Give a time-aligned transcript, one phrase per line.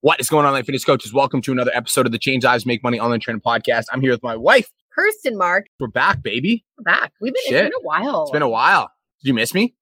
[0.00, 1.12] What is going on, Life Fitness Coaches?
[1.12, 3.86] Welcome to another episode of the Change Lives Make Money Online Training Podcast.
[3.92, 4.70] I'm here with my wife.
[4.94, 5.66] Kirsten, Mark.
[5.80, 6.64] We're back, baby.
[6.76, 7.12] We're back.
[7.20, 7.64] We've been, Shit.
[7.66, 8.22] it's been a while.
[8.22, 8.90] It's been a while.
[9.22, 9.74] Did you miss me?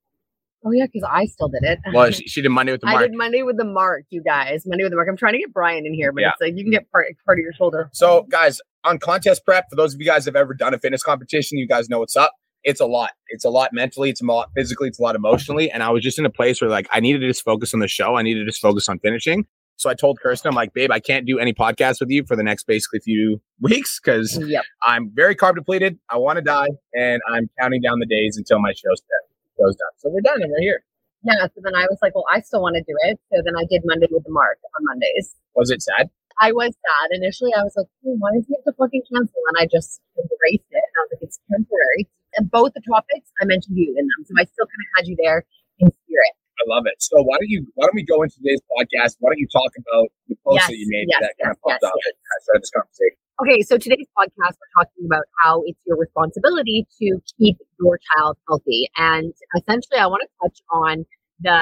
[0.64, 1.78] Oh, yeah, because I still did it.
[1.92, 2.98] Well, she, she did Monday with the Mark.
[3.04, 4.62] I did Monday with the Mark, you guys.
[4.66, 5.08] Monday with the Mark.
[5.08, 6.30] I'm trying to get Brian in here, but Yeah.
[6.30, 7.90] it's like you can get part, part of your shoulder.
[7.92, 10.78] So, guys, on contest prep, for those of you guys that have ever done a
[10.78, 12.32] fitness competition, you guys know what's up.
[12.64, 13.10] It's a lot.
[13.28, 14.08] It's a lot mentally.
[14.10, 14.88] It's a lot physically.
[14.88, 15.70] It's a lot emotionally.
[15.70, 17.80] And I was just in a place where, like, I needed to just focus on
[17.80, 18.16] the show.
[18.16, 19.46] I needed to just focus on finishing.
[19.76, 22.34] So I told Kirsten, I'm like, babe, I can't do any podcasts with you for
[22.34, 24.64] the next basically few weeks because Yep.
[24.82, 25.98] I'm very carb depleted.
[26.08, 29.26] I want to die, and I'm counting down the days until my show's done.
[29.58, 29.92] Show's done.
[29.98, 30.84] So we're done, and we're here.
[31.24, 31.46] Yeah.
[31.54, 33.18] So then I was like, well, I still want to do it.
[33.32, 35.34] So then I did Monday with the Mark on Mondays.
[35.54, 36.08] Was it sad?
[36.40, 37.16] I was sad.
[37.16, 39.40] Initially, I was like, why does he have to fucking cancel?
[39.48, 40.84] And I just embraced it.
[40.84, 42.08] And I was like, it's temporary.
[42.36, 44.20] And both the topics, I mentioned you in them.
[44.28, 45.44] So I still kind of had you there
[45.80, 46.34] in spirit.
[46.66, 46.98] Love it.
[46.98, 49.16] So why don't you why don't we go into today's podcast?
[49.20, 51.58] Why don't you talk about the post Yes, that you made yes, that kind of
[51.62, 52.10] yes, popped yes, up yes.
[52.10, 53.18] and started this conversation?
[53.36, 58.36] Okay, so today's podcast, we're talking about how it's your responsibility to keep your child
[58.48, 58.88] healthy.
[58.96, 61.04] And essentially, I want to touch on
[61.38, 61.60] the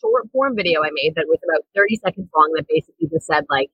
[0.00, 3.44] short form video I made that was about 30 seconds long that basically just said,
[3.50, 3.70] like,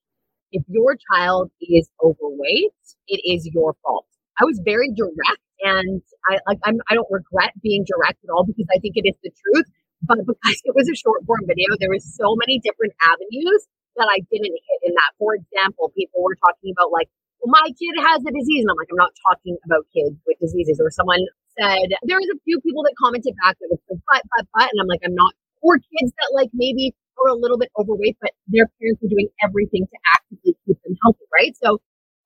[0.52, 2.74] if your child is overweight,
[3.08, 4.06] it is your fault.
[4.40, 8.44] I was very direct and I like I'm I don't regret being direct at all
[8.44, 9.66] because I think it is the truth.
[10.06, 14.08] But because it was a short form video, there was so many different avenues that
[14.10, 15.12] I didn't hit in that.
[15.18, 17.08] For example, people were talking about like
[17.42, 18.64] well, my kid has a disease.
[18.64, 20.80] And I'm like, I'm not talking about kids with diseases.
[20.80, 21.20] Or someone
[21.58, 24.68] said, there was a few people that commented back that was like, but, but, but.
[24.72, 28.16] And I'm like, I'm not, or kids that like maybe are a little bit overweight,
[28.20, 31.56] but their parents are doing everything to actively keep them healthy, right?
[31.56, 31.80] So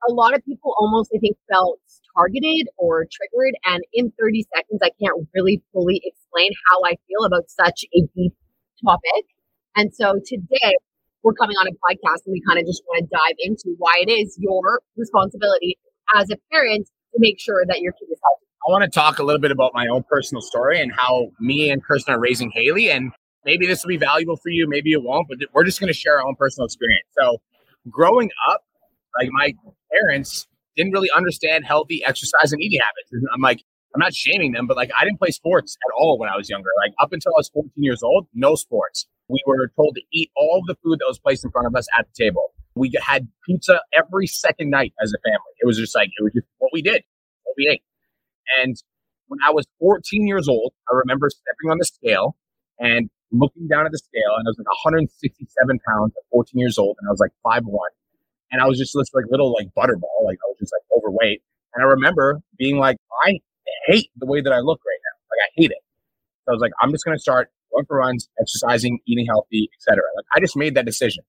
[0.08, 1.80] a lot of people almost, I think, felt
[2.16, 3.54] targeted or triggered.
[3.64, 8.02] And in 30 seconds, I can't really fully explain how I feel about such a
[8.14, 8.34] deep
[8.84, 9.24] topic.
[9.76, 10.74] And so today,
[11.22, 14.00] we're coming on a podcast and we kind of just want to dive into why
[14.00, 15.76] it is your responsibility
[16.16, 18.46] as a parent to make sure that your kid is healthy.
[18.66, 21.70] I want to talk a little bit about my own personal story and how me
[21.70, 22.90] and Kirsten are raising Haley.
[22.90, 23.12] And
[23.44, 25.98] maybe this will be valuable for you, maybe it won't, but we're just going to
[25.98, 27.06] share our own personal experience.
[27.18, 27.38] So,
[27.88, 28.62] growing up,
[29.18, 29.54] like my
[29.92, 33.26] parents didn't really understand healthy exercise and eating habits.
[33.34, 33.62] I'm like,
[33.94, 36.48] I'm not shaming them, but like I didn't play sports at all when I was
[36.48, 36.70] younger.
[36.84, 39.06] Like up until I was 14 years old, no sports.
[39.28, 41.86] We were told to eat all the food that was placed in front of us
[41.98, 42.52] at the table.
[42.74, 45.52] We had pizza every second night as a family.
[45.60, 47.02] It was just like, it was just what we did,
[47.44, 47.82] what we ate.
[48.62, 48.76] And
[49.26, 52.36] when I was 14 years old, I remember stepping on the scale
[52.78, 56.78] and looking down at the scale, and I was like 167 pounds at 14 years
[56.78, 57.70] old, and I was like 5'1.
[58.50, 61.42] And I was just this like little like butterball, like I was just like overweight.
[61.74, 63.38] And I remember being like, I
[63.86, 65.16] hate the way that I look right now.
[65.30, 65.82] Like I hate it.
[66.44, 70.02] So I was like, I'm just gonna start going for runs, exercising, eating healthy, etc.
[70.16, 71.24] Like I just made that decision.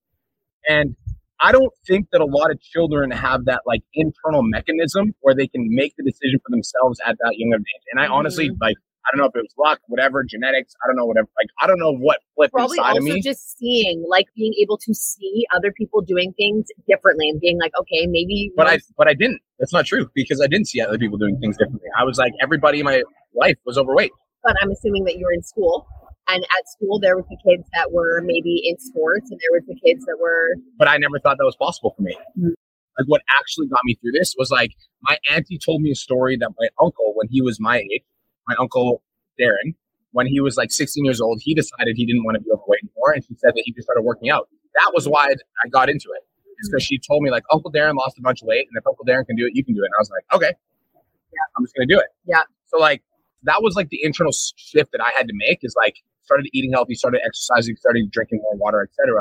[0.68, 0.96] And
[1.40, 5.48] I don't think that a lot of children have that like internal mechanism where they
[5.48, 7.84] can make the decision for themselves at that young age.
[7.92, 8.58] And I honestly mm.
[8.62, 11.28] like I don't know if it was luck, whatever, genetics, I don't know whatever.
[11.42, 13.22] Like I don't know what flipped Probably inside of also me.
[13.22, 17.72] just seeing, like being able to see other people doing things differently and being like,
[17.80, 18.52] okay, maybe.
[18.56, 19.42] but I but I didn't.
[19.60, 21.90] That's not true because I didn't see other people doing things differently.
[21.98, 23.04] I was like everybody in my
[23.36, 24.12] life was overweight.
[24.44, 25.88] but I'm assuming that you were in school.
[26.28, 29.64] And at school, there was the kids that were maybe in sports, and there was
[29.68, 32.16] the kids that were but I never thought that was possible for me.
[32.40, 32.54] Mm.
[33.00, 36.38] Like what actually got me through this was like my auntie told me a story
[36.38, 38.04] that my uncle, when he was my age,
[38.52, 39.02] my uncle
[39.40, 39.74] Darren,
[40.12, 42.82] when he was like 16 years old, he decided he didn't want to be overweight
[42.84, 44.50] anymore, and she said that he just started working out.
[44.76, 46.24] That was why I got into it.
[46.60, 48.86] It's because she told me like Uncle Darren lost a bunch of weight, and if
[48.86, 49.86] Uncle Darren can do it, you can do it.
[49.86, 50.54] And I was like, okay,
[50.94, 52.08] yeah, I'm just gonna do it.
[52.26, 52.44] Yeah.
[52.68, 53.02] So like
[53.44, 56.72] that was like the internal shift that I had to make is like started eating
[56.72, 59.20] healthy, started exercising, started drinking more water, etc.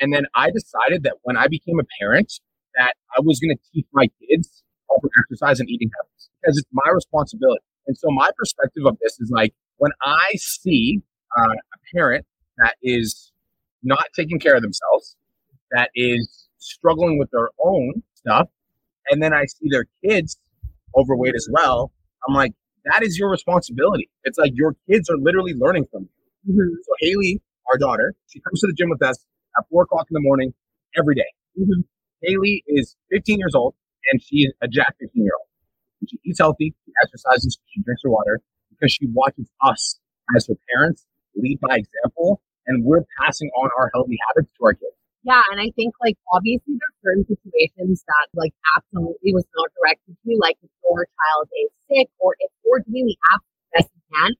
[0.00, 2.32] And then I decided that when I became a parent,
[2.76, 6.68] that I was going to teach my kids proper exercise and eating habits because it's
[6.72, 7.64] my responsibility.
[7.86, 11.00] And so my perspective of this is like when I see
[11.36, 12.26] uh, a parent
[12.58, 13.32] that is
[13.82, 15.16] not taking care of themselves,
[15.72, 18.48] that is struggling with their own stuff,
[19.10, 20.38] and then I see their kids
[20.96, 21.92] overweight as well,
[22.28, 22.52] I'm like,
[22.92, 24.10] that is your responsibility.
[24.24, 26.08] It's like your kids are literally learning from
[26.46, 26.82] you.
[26.84, 27.40] So Haley,
[27.72, 29.24] our daughter, she comes to the gym with us
[29.58, 30.52] at four o'clock in the morning
[30.98, 31.30] every day.
[31.58, 31.84] Mhm.
[32.22, 33.74] Haley is 15 years old
[34.10, 35.48] and she is a jack 15 year old.
[36.08, 38.40] She eats healthy, she exercises, she drinks her water
[38.70, 39.98] because she watches us
[40.36, 41.06] as her parents
[41.36, 44.96] lead by example, and we're passing on our healthy habits to our kids.
[45.22, 50.18] Yeah, and I think like obviously there's certain situations that like absolutely was not directed
[50.18, 54.02] to, like if your child is sick or if you're doing the absolute best you
[54.10, 54.30] can.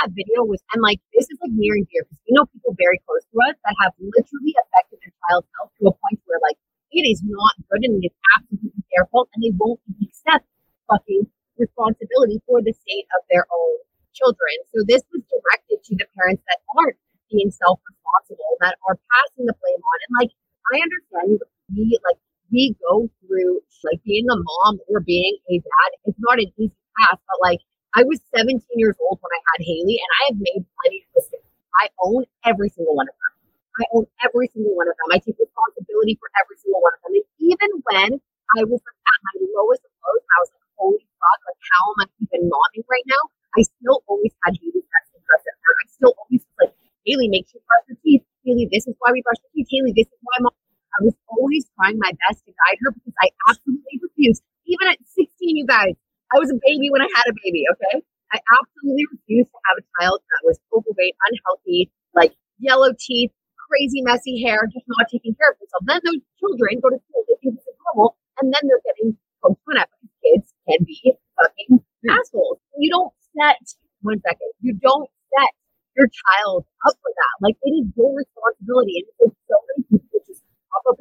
[0.00, 2.74] That video was, and like this is like near and dear because we know people
[2.74, 6.40] very close to us that have literally affected their child's health to a point where
[6.42, 6.58] like
[6.90, 10.48] it is not good and it is absolutely their fault and they won't accept
[10.90, 11.26] fucking
[11.58, 13.74] responsibility for the state of their own
[14.14, 14.54] children.
[14.74, 16.98] So this was directed to the parents that aren't
[17.30, 19.98] being self-responsible, that are passing the blame on.
[20.08, 20.32] And like
[20.72, 21.40] I understand
[21.74, 22.20] we like
[22.52, 25.90] we go through like being a mom or being a dad.
[26.06, 27.60] It's not an easy path, but like
[27.94, 31.08] I was 17 years old when I had Haley, and I have made plenty of
[31.14, 31.48] mistakes.
[31.74, 33.32] I own every single one of them.
[33.78, 35.08] I own every single one of them.
[35.10, 37.14] I take responsibility for every single one of them.
[37.18, 38.10] And even when
[38.58, 41.98] I was at my lowest of lows, I was like, holy fuck, like how am
[42.02, 43.22] I even momming right now?
[43.54, 45.56] I still always had Haley's best interest at.
[45.56, 46.74] I still always was like,
[47.06, 48.24] Haley, make sure you brush your teeth.
[48.42, 49.68] Haley, this is why we brush our teeth.
[49.70, 50.54] Haley, this is why mom.
[50.94, 54.46] I was always trying my best to guide her because I absolutely refused.
[54.70, 55.26] Even at 16,
[55.58, 55.98] you guys,
[56.30, 58.02] I was a baby when I had a baby, okay?
[58.30, 63.30] I absolutely refused to have a child that was overweight, unhealthy, like yellow teeth,
[63.70, 65.86] crazy messy hair, just not taking care of themselves.
[65.86, 69.62] Then those children go to school, they think is normal, and then they're getting poked
[69.66, 70.98] fun at because kids can be
[71.38, 72.58] fucking assholes.
[72.78, 73.62] You don't set
[74.02, 75.52] one second, you don't set
[75.96, 77.34] your child up for that.
[77.40, 79.02] Like it is your responsibility.
[79.02, 80.92] And it's so many people just pop a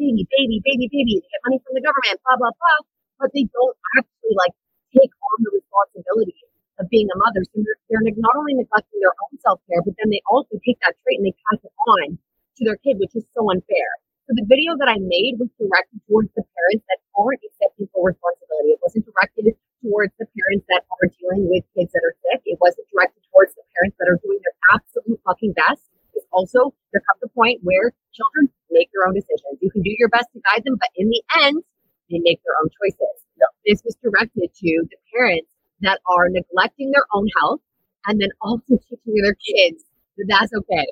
[0.74, 2.80] baby, baby, get money from the government, blah, blah, blah.
[3.22, 4.58] But they don't actually like
[4.90, 6.42] take on the responsibility
[6.82, 7.46] of being a mother.
[7.54, 10.82] So they're, they're not only neglecting their own self care, but then they also take
[10.82, 13.90] that trait and they pass it on to their kid, which is so unfair.
[14.26, 18.08] So the video that I made was directed towards the parents that aren't accepting full
[18.08, 18.74] responsibility.
[18.74, 19.52] It wasn't directed
[19.84, 22.40] towards the parents that are dealing with kids that are sick.
[22.48, 25.84] It wasn't directed towards the parents that are doing their absolute fucking best.
[26.16, 29.62] It's also there comes a point where children make their own decisions.
[29.62, 31.64] You can do your best to guide them, but in the end,
[32.10, 33.24] they make their own choices.
[33.66, 35.50] This was directed to the parents
[35.82, 37.62] that are neglecting their own health
[38.08, 39.84] and then also teaching their kids
[40.18, 40.86] that that's okay.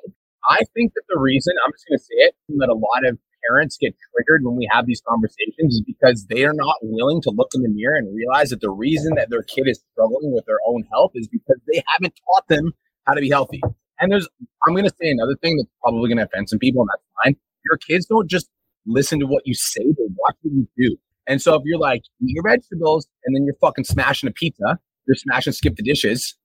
[0.48, 3.18] I think that the reason, I'm just going to say it, that a lot of
[3.48, 7.30] parents get triggered when we have these conversations is because they are not willing to
[7.30, 10.44] look in the mirror and realize that the reason that their kid is struggling with
[10.46, 12.72] their own health is because they haven't taught them
[13.06, 13.60] how to be healthy.
[14.00, 14.28] And there's,
[14.66, 17.04] I'm going to say another thing that's probably going to offend some people, and that's
[17.24, 17.36] fine.
[17.64, 18.48] Your kids don't just
[18.86, 20.96] listen to what you say, they watch what you do.
[21.26, 24.78] And so if you're like, eat your vegetables and then you're fucking smashing a pizza,
[25.06, 26.36] you're smashing skip the dishes,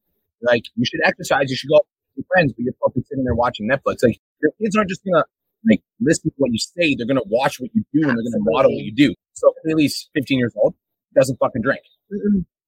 [0.41, 3.35] like you should exercise, you should go with your friends, but you're fucking sitting there
[3.35, 4.03] watching Netflix.
[4.03, 5.23] Like your kids aren't just gonna
[5.67, 8.43] like listen to what you say, they're gonna watch what you do and they're gonna
[8.43, 9.15] model what you do.
[9.33, 10.75] So Haley's 15 years old,
[11.15, 11.81] doesn't fucking drink.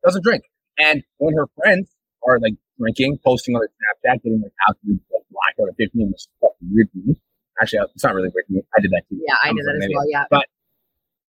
[0.04, 0.46] Doesn't drink.
[0.80, 1.92] And when her friends
[2.28, 6.28] are like drinking, posting on their Snapchat, getting like absolute like, blackout at 15 was
[6.42, 7.22] fucking weird to me.
[7.62, 8.62] Actually, it's not really weird to me.
[8.78, 9.20] I did that too.
[9.20, 10.10] Yeah, I did that as well.
[10.10, 10.26] Yeah.
[10.30, 10.46] But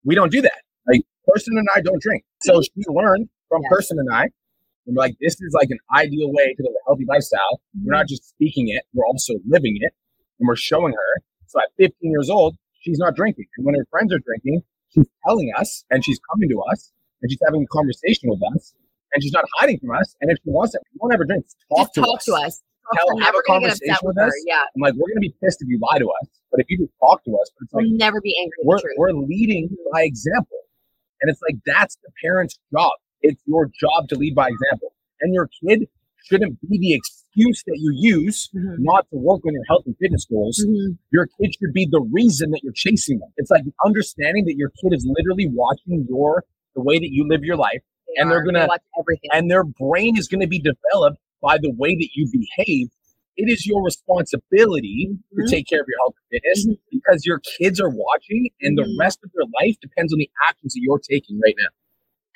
[0.04, 0.62] we don't do that.
[0.88, 2.24] Like Kirsten and I don't drink.
[2.42, 3.72] So she learned from yes.
[3.72, 4.30] Kirsten and I.
[4.88, 7.62] And like, this is like an ideal way to live a healthy lifestyle.
[7.76, 7.92] We're mm-hmm.
[7.92, 9.94] not just speaking it, we're also living it.
[10.40, 11.22] And we're showing her.
[11.48, 13.46] So at 15 years old, she's not drinking.
[13.58, 14.62] And when her friends are drinking,
[14.94, 16.92] she's telling us and she's coming to us
[17.22, 18.74] and she's having a conversation with us
[19.14, 20.16] and she's not hiding from us.
[20.22, 21.46] And if she wants to, we won't ever drink.
[21.76, 22.26] Talk, to, talk us.
[22.26, 22.62] to us.
[22.94, 24.32] Tell, have a conversation with, us.
[24.46, 24.62] Yeah.
[24.76, 26.94] I'm like, we're gonna be pissed if you lie to us, but if you just
[27.00, 28.58] talk to us, it's like we'll never be angry.
[28.64, 30.58] We're, we're leading by example.
[31.22, 32.92] And it's like, that's the parent's job.
[33.22, 34.94] It's your job to lead by example.
[35.22, 35.88] And your kid
[36.26, 38.84] shouldn't be the excuse that you use mm-hmm.
[38.84, 40.64] not to work on your health and fitness goals.
[40.64, 40.94] Mm-hmm.
[41.12, 43.30] Your kid should be the reason that you're chasing them.
[43.38, 46.44] It's like understanding that your kid is literally watching your
[46.76, 48.36] the way that you live your life, they and are.
[48.36, 51.96] they're gonna they watch everything, and their brain is gonna be developed by the way
[51.96, 52.90] that you behave
[53.38, 55.46] it is your responsibility mm-hmm.
[55.46, 56.82] to take care of your health and fitness mm-hmm.
[56.92, 58.90] because your kids are watching and mm-hmm.
[58.90, 61.70] the rest of their life depends on the actions that you're taking right now.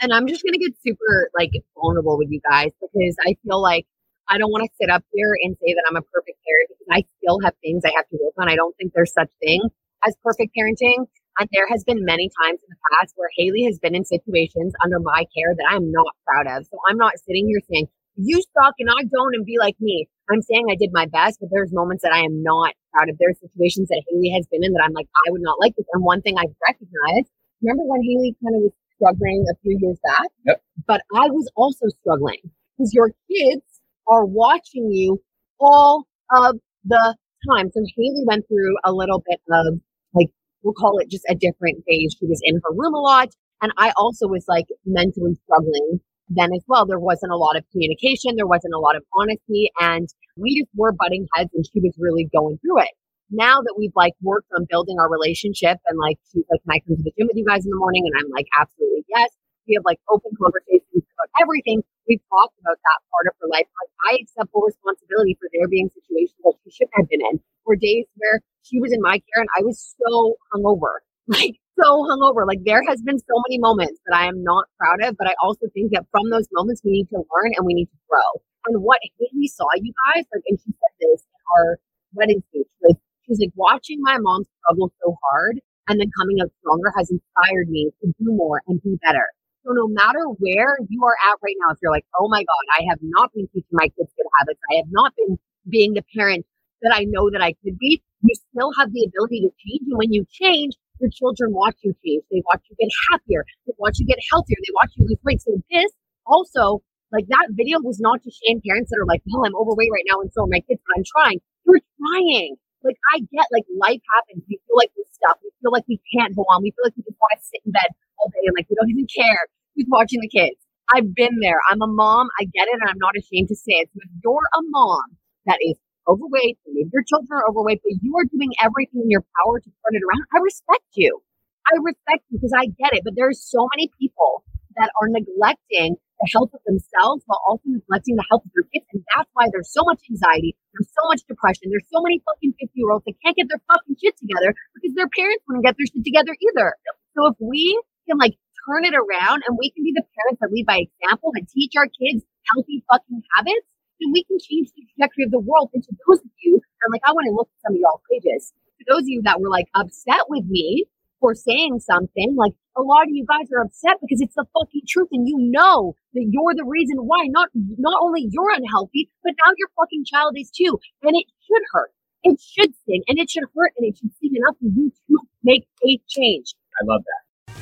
[0.01, 3.62] And I'm just going to get super like vulnerable with you guys because I feel
[3.62, 3.86] like
[4.29, 6.89] I don't want to sit up here and say that I'm a perfect parent because
[6.89, 8.50] I still have things I have to work on.
[8.50, 9.62] I don't think there's such thing
[10.05, 11.05] as perfect parenting.
[11.39, 14.74] And there has been many times in the past where Haley has been in situations
[14.84, 16.65] under my care that I'm not proud of.
[16.65, 20.08] So I'm not sitting here saying, you suck and I don't and be like me.
[20.30, 23.18] I'm saying I did my best, but there's moments that I am not proud of.
[23.20, 25.86] There's situations that Haley has been in that I'm like, I would not like this.
[25.94, 29.98] And one thing I've recognized, remember when Haley kind of was struggling a few years
[30.03, 30.27] back?
[30.46, 30.62] Yep.
[30.88, 32.39] But I was also struggling
[32.77, 33.63] because your kids
[34.08, 35.22] are watching you
[35.60, 37.15] all of the
[37.50, 37.72] time.
[37.74, 39.80] So Haley went through a little bit of
[40.13, 40.27] like,
[40.63, 42.15] we'll call it just a different phase.
[42.20, 43.30] She was in her room a lot.
[43.62, 46.00] And I also was like mentally struggling
[46.35, 49.69] then as well, there wasn't a lot of communication, there wasn't a lot of honesty,
[49.79, 50.07] and
[50.38, 52.93] we just were butting heads and she was really going through it.
[53.31, 56.79] Now that we've like worked on building our relationship and like she's like, Can I
[56.83, 58.03] come to the gym with you guys in the morning?
[58.07, 59.29] And I'm like, absolutely yes.
[59.67, 61.83] We have like open conversations about everything.
[62.09, 63.69] We've talked about that part of her life.
[63.71, 67.39] Like I accept full responsibility for there being situations that she shouldn't have been in,
[67.63, 72.05] or days where she was in my care and I was so hungover, like so
[72.05, 72.45] hungover.
[72.45, 75.35] Like there has been so many moments that I am not proud of, but I
[75.41, 78.41] also think that from those moments we need to learn and we need to grow.
[78.67, 79.00] And what
[79.33, 81.79] we saw, you guys, like, and she said this in our
[82.13, 86.51] wedding speech, like she's like watching my mom struggle so hard and then coming out
[86.61, 89.25] stronger has inspired me to do more and be better.
[89.65, 92.65] So no matter where you are at right now, if you're like, oh my God,
[92.79, 95.38] I have not been teaching my kids good habits, I have not been
[95.69, 96.45] being the parent
[96.81, 99.85] that I know that I could be, you still have the ability to change.
[99.88, 102.24] And when you change, your children watch you change.
[102.31, 103.43] They watch you get happier.
[103.65, 104.58] They watch you get healthier.
[104.62, 105.41] They watch you lose weight.
[105.41, 105.91] So this
[106.25, 106.81] also,
[107.12, 110.05] like that video was not to shame parents that are like, well, I'm overweight right
[110.08, 111.41] now and so are my kids, but I'm trying.
[111.65, 112.55] You're trying.
[112.84, 114.46] Like I get like life happens.
[114.50, 115.38] We feel like we're stuck.
[115.43, 116.63] We feel like we can't go on.
[116.63, 118.75] We feel like we just want to sit in bed all day and like we
[118.75, 120.58] don't even care who's watching the kids.
[120.93, 121.60] I've been there.
[121.70, 122.27] I'm a mom.
[122.39, 123.89] I get it, and I'm not ashamed to say it.
[123.93, 125.77] So if you're a mom that is
[126.08, 129.70] overweight, maybe your children are overweight, but you are doing everything in your power to
[129.70, 131.22] turn it around, I respect you.
[131.70, 133.05] I respect you because I get it.
[133.05, 134.43] But there's so many people
[134.77, 138.86] that are neglecting the health of themselves while also neglecting the health of their kids.
[138.93, 142.53] And that's why there's so much anxiety, there's so much depression, there's so many fucking
[142.62, 145.75] 50 year olds that can't get their fucking shit together because their parents wouldn't get
[145.77, 146.77] their shit together either.
[147.17, 147.77] So if we
[148.08, 151.34] can like turn it around and we can be the parents that lead by example
[151.34, 152.22] and teach our kids
[152.53, 153.67] healthy fucking habits,
[154.01, 155.70] then we can change the trajectory of the world.
[155.74, 158.01] And to those of you, and like I want to look at some of y'all's
[158.10, 160.86] pages, to those of you that were like upset with me
[161.20, 164.81] for saying something, like a lot of you guys are upset because it's the fucking
[164.88, 169.34] truth and you know that you're the reason why not not only you're unhealthy, but
[169.46, 170.79] now your fucking child is too.
[171.03, 171.93] And it should hurt.
[172.24, 175.17] It should sting and it should hurt and it should sting enough for you to
[175.43, 176.55] make a change.
[176.81, 177.55] I love that.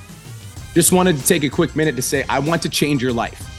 [0.74, 3.59] Just wanted to take a quick minute to say, I want to change your life.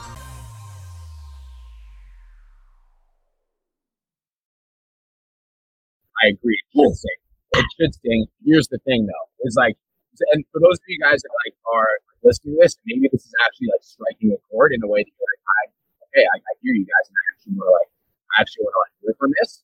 [6.21, 6.59] I agree.
[6.73, 7.19] It should sting.
[7.53, 8.25] It should sting.
[8.45, 9.75] Here's the thing, though, is like,
[10.33, 11.87] and for those of you guys that like are
[12.23, 15.09] listening to this, maybe this is actually like striking a chord in a way that
[15.11, 15.61] you're like, I,
[16.11, 17.89] okay, I, I hear you guys, and I actually want to like,
[18.37, 19.61] I actually want to like hear from this.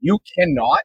[0.00, 0.82] You cannot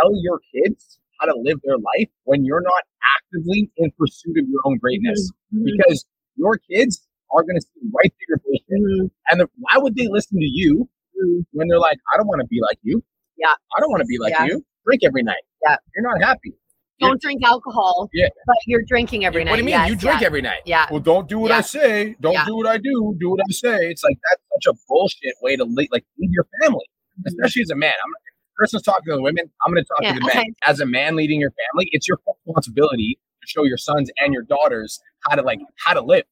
[0.00, 2.82] tell your kids how to live their life when you're not
[3.16, 5.64] actively in pursuit of your own greatness, Mhm.
[5.64, 6.04] because
[6.36, 8.80] your kids are going to see right through your bullshit.
[8.82, 9.10] Mhm.
[9.30, 10.88] And the, why would they listen to you
[11.52, 13.04] when they're like, I don't want to be like you?
[13.40, 13.52] Yeah.
[13.52, 14.46] I don't want to be like Yeah.
[14.46, 14.64] you.
[14.84, 15.42] Drink every night.
[15.62, 15.76] Yeah.
[15.94, 16.54] You're not happy.
[17.00, 18.28] Don't drink alcohol, Yeah.
[18.46, 19.52] but you're drinking every night.
[19.52, 19.72] What do you mean?
[19.72, 20.26] Yes, you drink yeah.
[20.26, 20.60] every night.
[20.66, 20.86] Yeah.
[20.90, 22.14] Well, don't do what I say.
[22.20, 22.44] Don't Yeah.
[22.44, 23.16] do what I do.
[23.18, 23.90] Do what I say.
[23.90, 27.28] It's like that's such a bullshit way to lead, like lead your family, mm-hmm.
[27.28, 27.94] especially as a man.
[28.04, 28.12] I'm
[28.58, 29.50] Kirsten's talking to the women.
[29.64, 30.12] I'm going to talk Yeah.
[30.12, 30.44] to the men.
[30.66, 34.42] As a man leading your family, it's your responsibility to show your sons and your
[34.42, 36.24] daughters how to like how to live.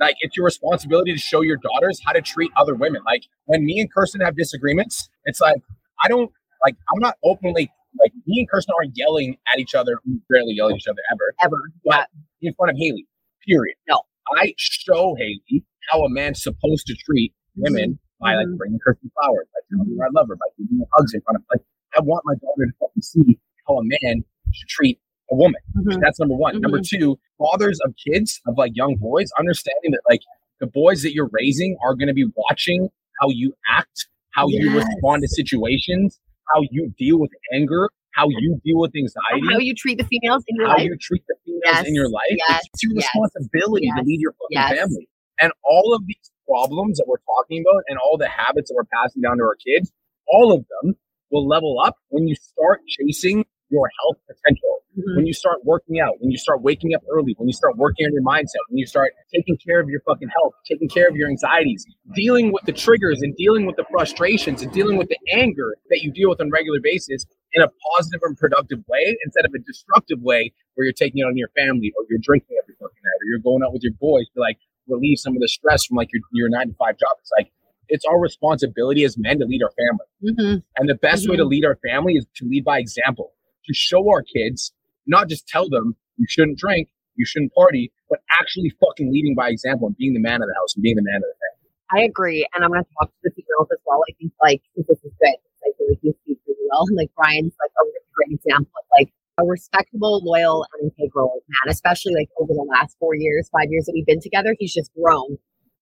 [0.00, 3.02] Like it's your responsibility to show your daughters how to treat other women.
[3.06, 5.62] Like when me and Kirsten have disagreements, it's like
[6.02, 6.32] I don't
[6.64, 9.98] like I'm not openly like me and Kirsten aren't yelling at each other.
[10.06, 11.60] We rarely yell at each other ever Ever.
[11.84, 12.04] Yeah.
[12.42, 13.06] in front of Haley.
[13.46, 13.76] Period.
[13.88, 14.00] No.
[14.36, 18.58] I show Haley how a man's supposed to treat women by like Mhm.
[18.58, 21.36] bringing Kirsten flowers, by telling her I love her, by giving her hugs in front
[21.36, 21.62] of like
[21.96, 24.22] I want my daughter to fucking see how a man
[24.52, 25.00] should treat
[25.30, 25.60] a woman.
[25.76, 26.00] Mhm.
[26.00, 26.60] That's number one.
[26.60, 30.20] Number two, fathers of kids of like young boys, understanding that like
[30.60, 34.74] the boys that you're raising are going to be watching how you act, how you
[34.76, 36.20] respond to situations,
[36.52, 40.44] how you deal with anger, how you deal with anxiety how you treat the females
[40.48, 40.84] in your how life.
[40.84, 42.24] you treat the females Yes, in your life.
[42.30, 44.78] yes, it's your yes, responsibility to lead your fucking yes.
[44.78, 45.08] family.
[45.40, 48.84] And all of these problems that we're talking about and all the habits that we're
[48.92, 49.92] passing down to our kids,
[50.26, 50.94] all of them
[51.30, 54.82] will level up when you start chasing your health potential.
[54.96, 55.16] Mhm.
[55.16, 58.06] When you start working out, when you start waking up early, when you start working
[58.06, 61.14] on your mindset, when you start taking care of your fucking health, taking care of
[61.14, 65.18] your anxieties, dealing with the triggers and dealing with the frustrations and dealing with the
[65.32, 69.16] anger that you deal with on a regular basis in a positive and productive way
[69.24, 72.56] instead of a destructive way where you're taking it on your family or you're drinking
[72.62, 74.58] every fucking night or you're going out with your boys to like
[74.88, 77.10] relieve some of the stress from like your, your nine to five job.
[77.20, 77.52] It's like
[77.88, 80.34] it's our responsibility as men to lead our family.
[80.34, 80.62] Mhm.
[80.76, 83.32] And the best way to lead our family is to lead by example,
[83.68, 84.72] to show our kids,
[85.06, 89.48] not just tell them you shouldn't drink, you shouldn't party, but actually fucking leading by
[89.50, 91.70] example and being the man of the house and being the man of the family.
[91.90, 94.02] I agree, and I'm going to talk to the females as well.
[94.08, 96.84] I think like this is good, like you speak really well.
[96.88, 101.40] and Like Brian's like a really great example of like a respectable, loyal, and integral
[101.48, 104.54] man, especially like over the last four years, five years that we've been together.
[104.58, 105.38] He's just grown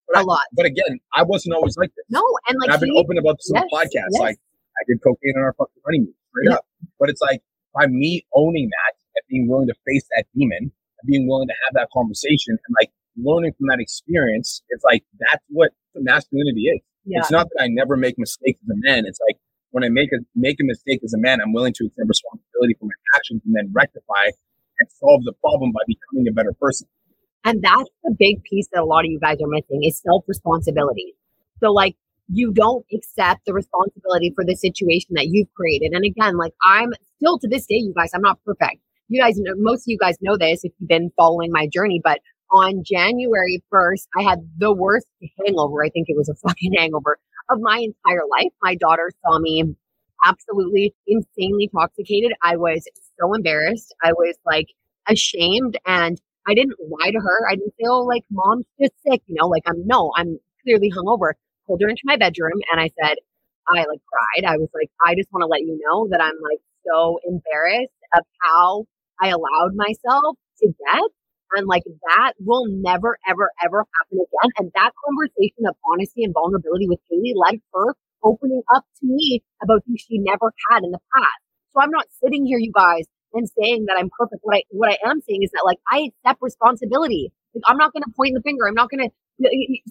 [0.07, 0.43] But a I- lot.
[0.53, 2.05] But again, I wasn't always like this.
[2.09, 4.11] No, and like and I've been open about this on the podcast.
[4.13, 4.21] yes.
[4.21, 4.37] Like
[4.79, 6.57] I did cocaine on our fucking honeymoon, straight Yeah.
[6.57, 6.67] up.
[7.01, 7.43] But it's like
[7.77, 11.55] by me owning that and being willing to face that demon and being willing to
[11.67, 16.81] have that conversation and like learning from that experience, it's like that's what masculinity is.
[17.05, 19.05] yeah, It's not that I never make mistakes as a man.
[19.07, 19.39] It's like
[19.71, 22.77] when I make a make a mistake as a man, I'm willing to accept responsibility
[22.79, 24.31] for my actions and then rectify
[24.79, 26.87] and solve the problem by becoming a better person.
[27.45, 30.25] And that's the big piece that a lot of you guys are missing is self
[30.27, 31.15] responsibility.
[31.61, 31.97] So, like,
[32.29, 35.93] you don't accept the responsibility for the situation that you've created.
[35.93, 38.81] And again, like, I'm still to this day, you guys, I'm not perfect.
[39.09, 42.01] You guys know, most of you guys know this if you've been following my journey,
[42.03, 42.21] but
[42.51, 45.07] on January 1st, I had the worst
[45.45, 45.85] hangover.
[45.85, 47.19] I think it was a fucking hangover
[47.51, 48.53] of my entire life.
[48.63, 49.77] My daughter saw me
[50.25, 52.33] absolutely insanely intoxicated.
[52.43, 52.85] I was
[53.21, 53.95] so embarrassed.
[54.03, 54.67] I was like
[55.09, 57.49] ashamed and I didn't lie to her.
[57.49, 60.91] I didn't say, oh, like mom's just sick, you know, like I'm no, I'm clearly
[60.91, 61.33] hungover.
[61.67, 63.17] Pulled her into my bedroom and I said,
[63.69, 64.49] I like cried.
[64.49, 67.93] I was like, I just want to let you know that I'm like so embarrassed
[68.17, 68.85] of how
[69.21, 71.11] I allowed myself to get.
[71.55, 74.51] And like that will never, ever, ever happen again.
[74.59, 79.43] And that conversation of honesty and vulnerability with Haley led her opening up to me
[79.63, 81.41] about things she never had in the past.
[81.73, 84.41] So I'm not sitting here, you guys, and saying that I'm perfect.
[84.43, 87.31] What I what I am saying is that like I accept responsibility.
[87.55, 88.67] Like I'm not gonna point the finger.
[88.67, 89.83] I'm not gonna how many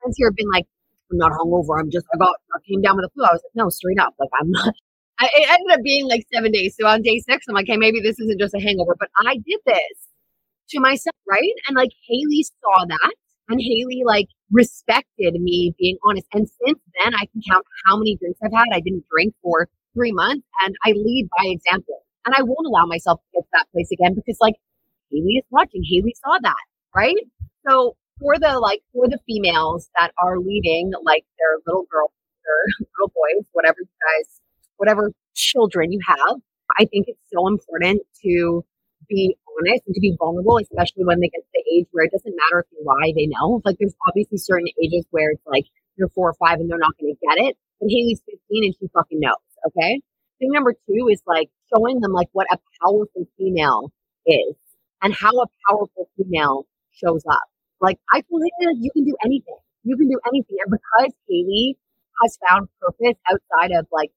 [0.00, 0.66] friends here have been like,
[1.10, 3.24] I'm not hungover, I'm just I got I came down with a flu.
[3.24, 4.14] I was like, no, straight up.
[4.18, 4.74] Like I'm not
[5.20, 6.76] I, it ended up being like seven days.
[6.78, 9.34] So on day six, I'm like, hey, maybe this isn't just a hangover, but I
[9.36, 10.08] did this
[10.70, 11.54] to myself, right?
[11.68, 13.14] And like Haley saw that
[13.48, 16.26] and Haley like respected me being honest.
[16.32, 18.66] And since then, I can count how many drinks I've had.
[18.72, 22.02] I didn't drink for three months and I lead by example.
[22.26, 24.54] And I won't allow myself to get to that place again because like
[25.10, 25.82] Haley is watching.
[25.84, 27.16] Haley saw that, right?
[27.68, 32.10] So for the like for the females that are leading like their little girls
[32.46, 34.40] or little boys, whatever you guys,
[34.76, 36.36] whatever children you have,
[36.78, 38.64] I think it's so important to
[39.08, 42.12] be honest and to be vulnerable, especially when they get to the age where it
[42.12, 43.60] doesn't matter if you lie, they know.
[43.64, 45.64] Like there's obviously certain ages where it's like
[45.96, 47.56] you're four or five and they're not going to get it.
[47.80, 49.34] But Haley's 15 and she fucking knows.
[49.66, 50.00] Okay.
[50.38, 53.92] Thing number two is like showing them like what a powerful female
[54.26, 54.54] is
[55.02, 57.44] and how a powerful female shows up.
[57.80, 59.58] Like I Haley, like, you can do anything.
[59.84, 60.56] You can do anything.
[60.64, 61.76] And because Haley
[62.22, 64.10] has found purpose outside of like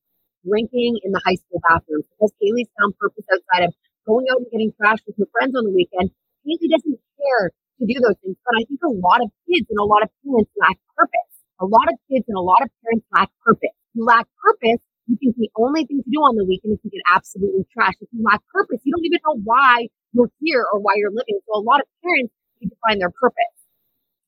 [0.46, 3.74] drinking in the high school bathroom because Haley's found purpose outside of
[4.06, 6.12] going out and getting trashed with her friends on the weekend,
[6.46, 8.38] Haley doesn't care to do those things.
[8.46, 11.32] But I think a lot of kids and a lot of parents lack purpose.
[11.60, 13.74] A lot of kids and a lot of parents lack purpose.
[13.94, 16.90] You lack purpose, you think the only thing to do on the weekend is to
[16.90, 18.00] get absolutely trashed.
[18.02, 21.40] If you lack purpose, you don't even know why you're here or why you're living.
[21.48, 23.58] So a lot of parents need to find their purpose.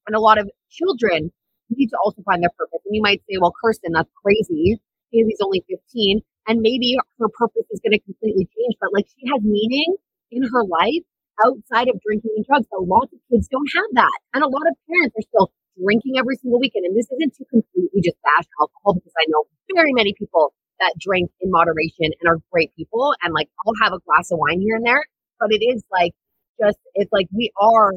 [0.08, 1.32] And a lot of children
[1.70, 2.80] need to also find their purpose.
[2.86, 4.80] And you might say, well, Kirsten, that's crazy.
[5.12, 9.30] Haley's only 15 and maybe her purpose is going to completely change, but like she
[9.30, 9.96] has meaning
[10.32, 11.06] in her life
[11.46, 12.68] outside of drinking and drugs.
[12.74, 14.18] A lot of kids don't have that.
[14.34, 16.86] And a lot of parents are still drinking every single weekend.
[16.86, 19.46] And this isn't to completely just bash alcohol because I know
[19.76, 23.14] very many people that drink in moderation and are great people.
[23.24, 25.06] And like, I'll have a glass of wine here and there,
[25.40, 26.14] but it is like
[26.60, 27.94] just, it's like we are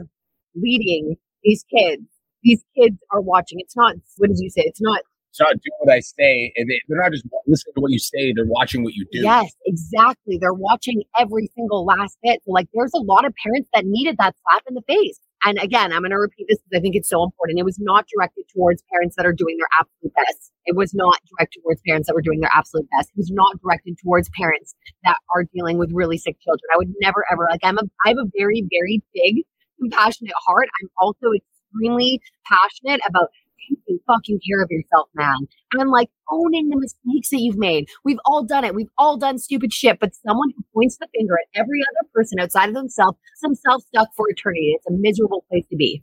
[0.55, 2.03] leading these kids.
[2.43, 3.59] These kids are watching.
[3.61, 4.63] It's not, what did you say?
[4.67, 5.03] It's not
[5.41, 8.33] Not do what I say, and they, they're not just listening to what you say;
[8.35, 9.21] they're watching what you do.
[9.23, 10.39] Yes, exactly.
[10.41, 12.41] They're watching every single last bit.
[12.45, 15.19] So, like, there's a lot of parents that needed that slap in the face.
[15.45, 17.59] And again, I'm going to repeat this because I think it's so important.
[17.59, 20.53] It was not directed towards parents that are doing their absolute best.
[20.67, 23.11] It was not directed towards parents that were doing their absolute best.
[23.11, 26.63] It was not directed towards parents that are dealing with really sick children.
[26.73, 27.61] I would never ever like.
[27.65, 27.83] I'm a.
[28.07, 29.43] I have a very very big
[29.81, 30.69] compassionate heart.
[30.81, 33.29] I'm also extremely passionate about
[33.69, 35.37] taking fucking care of yourself, man.
[35.75, 37.89] And like owning the mistakes that you've made.
[38.05, 38.75] We've all done it.
[38.75, 42.39] We've all done stupid shit, but someone who points the finger at every other person
[42.41, 44.75] outside of themselves, is themselves stuck for eternity.
[44.77, 46.03] It's a miserable place to be.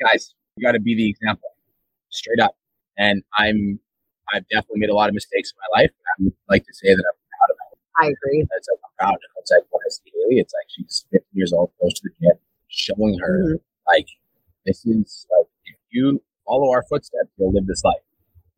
[0.00, 1.50] guys, you got to be the example,
[2.10, 2.56] straight up.
[2.98, 3.78] And I'm,
[4.32, 5.90] I've definitely made a lot of mistakes in my life.
[6.06, 7.78] I would like to say that I'm proud of it.
[8.00, 8.46] I agree.
[8.56, 9.14] It's like I'm proud.
[9.14, 9.20] of.
[9.38, 12.10] It's like when I see Haley, it's like she's 15 years old, goes to the
[12.26, 12.38] gym,
[12.68, 13.60] showing her Mhm.
[13.92, 14.06] like
[14.66, 18.02] this is like if you follow our footsteps, you'll live this life,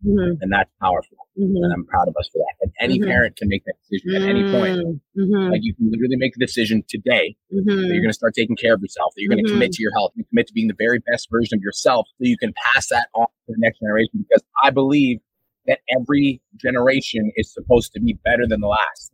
[0.05, 0.39] Mhm.
[0.41, 1.17] and that's powerful.
[1.39, 1.63] Mhm.
[1.65, 2.55] And I'm proud of us for that.
[2.63, 3.07] And any Mhm.
[3.07, 5.01] parent can make that decision at any point.
[5.17, 5.51] Mhm.
[5.53, 7.65] Like you can literally make the decision today Mhm.
[7.65, 9.83] that you're going to start taking care of yourself, that you're going to commit to
[9.83, 12.53] your health, and commit to being the very best version of yourself so you can
[12.73, 14.25] pass that on to the next generation.
[14.29, 15.21] Because I believe
[15.67, 19.13] that every generation is supposed to be better than the last.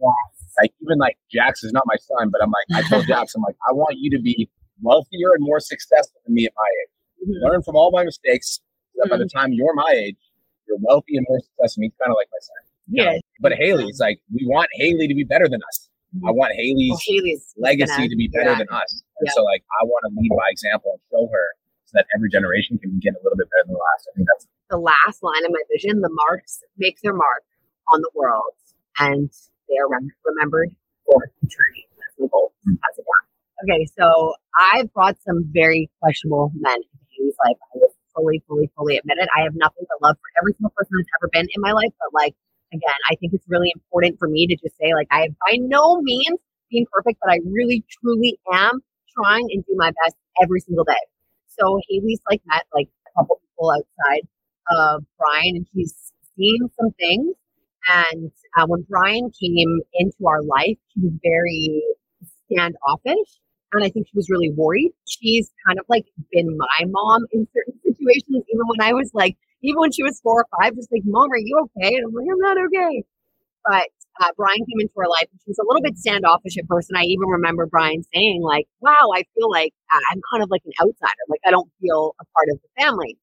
[0.60, 3.42] Like even like Jax is not my son, but I'm like I told Jax, I'm
[3.42, 4.48] like I want you to be
[4.82, 6.90] wealthier and more successful than me at my age.
[7.22, 7.44] Mm-hmm.
[7.44, 8.60] Learn from all my mistakes.
[8.94, 9.10] So mm-hmm.
[9.10, 9.38] by the mm-hmm.
[9.38, 10.16] time you're my age,
[10.66, 11.82] you're wealthy and more successful.
[11.82, 12.62] He's kind of like my son.
[12.88, 13.04] Yeah.
[13.12, 13.20] Know?
[13.40, 15.88] But Haley's like we want Haley to be better than us.
[16.26, 18.64] I want Haley's, well, Haley's legacy gonna, to be better yeah.
[18.64, 19.02] than us.
[19.20, 21.46] And so like I want to lead by example and show her
[21.84, 24.08] so that every generation can get a little bit better than the last.
[24.08, 26.00] I think that's the last line of my vision.
[26.00, 27.44] The marks make their mark
[27.92, 28.56] on the world
[28.98, 29.30] and
[29.68, 29.88] they are
[30.24, 31.88] remembered for eternity.
[31.96, 32.52] That's my goal.
[32.66, 33.08] Mm-hmm.
[33.64, 34.34] Okay, so
[34.72, 36.78] I've brought some very questionable men
[37.18, 37.56] into like.
[37.74, 39.28] I will fully, fully, fully admit it.
[39.36, 41.92] I have nothing but love for every single person that's ever been in my life,
[41.98, 42.34] but like
[42.72, 45.56] again, I think it's really important for me to just say, like, I have by
[45.58, 46.38] no means
[46.70, 48.80] being perfect, but I really truly am
[49.16, 51.02] trying and do my best every single day.
[51.58, 54.28] So Haley's like met like a couple people outside
[54.70, 55.94] of Brian, and she's
[56.36, 57.34] seen some things.
[57.88, 61.82] And uh, when Brian came into our life, she was very
[62.44, 63.40] standoffish.
[63.72, 64.92] And I think she was really worried.
[65.06, 69.36] She's kind of like been my mom in certain situations, even when I was like
[69.62, 71.96] even when she was four or five, just like, Mom, are you okay?
[71.96, 73.04] And I'm like, I'm not okay.
[73.66, 73.88] But
[74.20, 76.90] uh, Brian came into her life and she was a little bit standoffish at first.
[76.90, 80.62] And I even remember Brian saying, like, wow, I feel like I'm kind of like
[80.64, 81.24] an outsider.
[81.28, 83.16] Like, I don't feel a part of the family.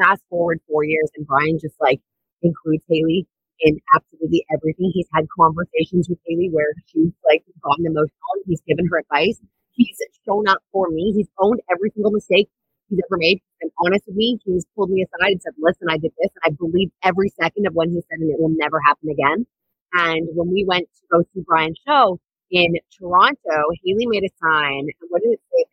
[0.00, 2.00] Fast forward four years, and Brian just like
[2.40, 3.26] includes Haley
[3.60, 4.90] in absolutely everything.
[4.94, 8.32] He's had conversations with Haley where she's like gotten emotional.
[8.46, 9.38] He's given her advice.
[9.74, 11.12] He's shown up for me.
[11.16, 12.48] He's owned every single mistake
[12.88, 14.38] he's ever made and honest with me.
[14.44, 16.30] He's pulled me aside and said, listen, I did this.
[16.42, 19.46] And I believe every second of when he said, and it will never happen again.
[19.94, 24.88] And when we went to go see Brian's show in Toronto, Haley made a sign.
[24.88, 25.64] And what did it say?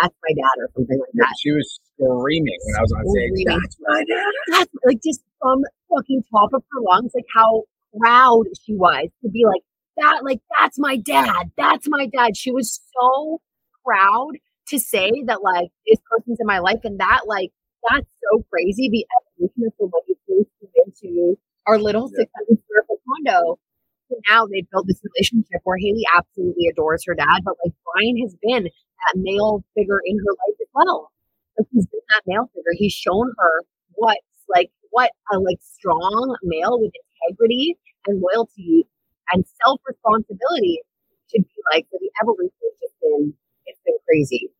[0.00, 1.34] That's my dad or something like that.
[1.38, 3.44] She was screaming when I was on stage.
[3.44, 4.32] That's my dad.
[4.48, 7.64] That's like just from fucking top of her lungs, like how
[8.00, 9.60] proud she was to be like
[9.96, 10.20] that.
[10.24, 11.50] Like that's my dad.
[11.56, 12.36] That's my dad.
[12.36, 13.40] She was so
[13.84, 14.32] proud
[14.68, 17.50] to say that like this person's in my life and that like
[17.90, 20.46] that's so crazy the evolution of somebody who
[20.86, 22.24] into our little yeah.
[22.24, 23.58] 600 square foot condo
[24.08, 28.16] so now they've built this relationship where haley absolutely adores her dad but like brian
[28.18, 31.10] has been that male figure in her life as well
[31.58, 33.62] like he's been that male figure he's shown her
[33.94, 37.76] what's like what a like strong male with integrity
[38.06, 38.86] and loyalty
[39.30, 40.82] and self responsibility
[41.30, 43.32] should be like for the evolution has just been
[43.66, 44.50] it's been crazy.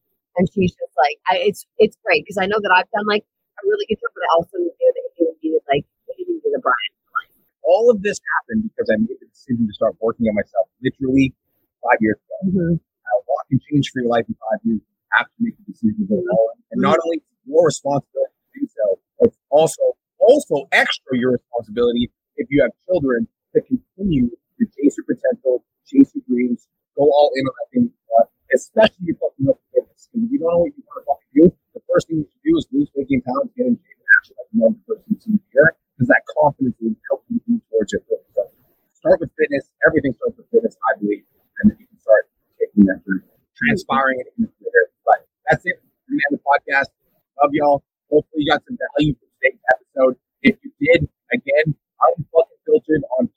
[0.40, 3.25] And she's just like, I, it's it's great because I know that I've done like
[3.27, 6.40] a really good job, but I also knew that it would be like it would
[6.40, 6.92] be the Brian.
[7.62, 11.35] All of this happened because I made the decision to start working on myself literally
[11.85, 12.38] five years ago.
[12.48, 12.75] Mm-hmm.
[13.29, 14.81] Walk and change for your life in five years.
[14.81, 16.25] You have to make a decision to go
[16.72, 18.87] And not only your responsibility to do so,
[19.29, 24.31] it's also also extra your responsibility if you have children to continue
[24.92, 27.92] chase your potential, chase your dreams, go all in on that thing
[28.52, 30.12] especially if you know fitness.
[30.12, 32.44] If you don't know what you want to fucking do, the first thing you should
[32.44, 35.40] do is lose 15 pounds, get in shape, and actually like know the person you
[35.57, 38.28] here, because that confidence will help you move towards your fitness.
[38.37, 38.44] So
[38.92, 39.72] start with fitness.
[39.88, 41.24] Everything starts with fitness, I believe,
[41.64, 42.28] and then you can start
[42.61, 43.24] taking that through,
[43.57, 44.85] transpiring it in the Twitter.
[45.09, 45.81] But that's it
[46.12, 46.92] me on the podcast.
[47.40, 47.81] Love y'all.
[48.12, 50.20] Hopefully you got some value from today's episode.
[50.44, 53.32] If you did, again, I'm fucking filtered on,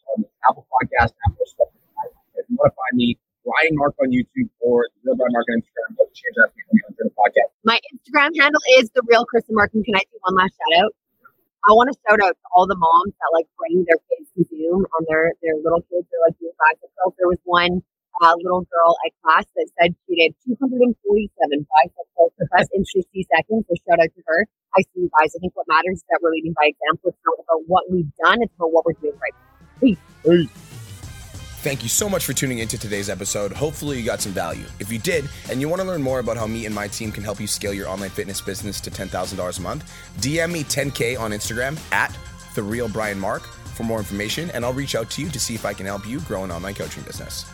[1.01, 2.05] on the Apple Podcast, Apple Spotify.
[2.35, 5.45] If you want to find me, Brian Mark on YouTube or the real Brian Mark
[5.51, 5.89] on Instagram.
[5.97, 6.49] But change that
[6.97, 7.51] the podcast.
[7.63, 9.71] My Instagram handle is the real Kirsten Mark.
[9.73, 10.91] And can I do one last shout out?
[11.65, 14.45] I want to shout out to all the moms that like bring their kids to
[14.49, 17.13] Zoom on their their little kids They're like doing bicycles.
[17.17, 17.81] There was one
[18.21, 23.27] uh, little girl at class that said she did 247 bicycles the best in 60
[23.33, 23.65] seconds.
[23.67, 24.45] So shout out to her.
[24.77, 25.33] I see you guys.
[25.35, 27.09] I think what matters is that we're leading by example.
[27.09, 29.33] It's not about what we've done; it's about what we're doing right.
[29.79, 29.97] Peace.
[30.23, 30.74] Peace.
[31.65, 33.51] Thank you so much for tuning into today's episode.
[33.51, 34.65] Hopefully, you got some value.
[34.79, 37.11] If you did, and you want to learn more about how me and my team
[37.11, 41.19] can help you scale your online fitness business to $10,000 a month, DM me 10K
[41.19, 42.15] on Instagram at
[42.53, 45.55] The Real Brian Mark for more information, and I'll reach out to you to see
[45.55, 47.45] if I can help you grow an online coaching business.